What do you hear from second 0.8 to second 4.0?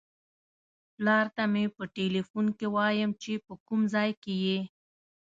پلار ته مې په ټیلیفون کې وایم چې په کوم